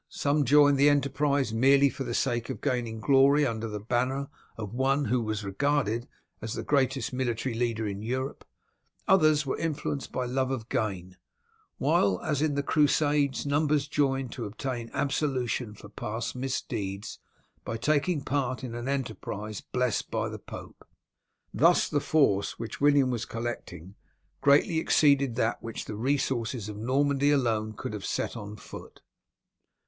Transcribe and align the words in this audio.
Some 0.09 0.45
joined 0.45 0.79
the 0.79 0.89
enterprise 0.89 1.53
merely 1.53 1.87
for 1.87 2.03
the 2.03 2.15
sake 2.15 2.49
of 2.49 2.59
gaining 2.59 2.99
glory 2.99 3.45
under 3.45 3.67
the 3.67 3.79
banner 3.79 4.29
of 4.57 4.73
one 4.73 5.05
who 5.05 5.21
was 5.21 5.43
regarded 5.45 6.07
as 6.41 6.55
the 6.55 6.63
greatest 6.63 7.13
military 7.13 7.53
leader 7.53 7.85
in 7.87 8.01
Europe, 8.01 8.43
others 9.07 9.45
were 9.45 9.59
influenced 9.59 10.11
by 10.11 10.25
love 10.25 10.49
of 10.49 10.69
gain, 10.69 11.17
while, 11.77 12.19
as 12.21 12.41
in 12.41 12.55
the 12.55 12.63
crusades, 12.63 13.45
numbers 13.45 13.87
joined 13.87 14.31
to 14.31 14.45
obtain 14.45 14.89
absolution 14.91 15.75
for 15.75 15.87
past 15.87 16.35
misdeeds 16.35 17.19
by 17.63 17.77
taking 17.77 18.21
part 18.23 18.63
in 18.63 18.73
an 18.73 18.87
enterprise 18.87 19.61
blessed 19.61 20.09
by 20.09 20.27
the 20.29 20.39
Pope. 20.39 20.83
Thus 21.53 21.87
the 21.87 21.99
force 21.99 22.57
which 22.57 22.81
William 22.81 23.11
was 23.11 23.25
collecting 23.25 23.93
greatly 24.41 24.79
exceeded 24.79 25.35
that 25.35 25.61
which 25.61 25.85
the 25.85 25.95
resources 25.95 26.67
of 26.69 26.77
Normandy 26.77 27.29
alone 27.29 27.73
could 27.73 27.93
have 27.93 28.03
set 28.03 28.35
on 28.35 28.55
foot. 28.55 29.01